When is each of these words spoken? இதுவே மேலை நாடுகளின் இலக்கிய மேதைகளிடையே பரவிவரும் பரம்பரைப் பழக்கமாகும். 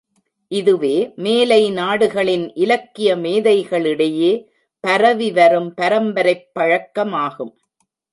இதுவே 0.47 1.13
மேலை 1.15 1.71
நாடுகளின் 1.71 2.53
இலக்கிய 2.53 3.15
மேதைகளிடையே 3.15 4.47
பரவிவரும் 4.79 5.73
பரம்பரைப் 5.81 6.49
பழக்கமாகும். 6.59 7.53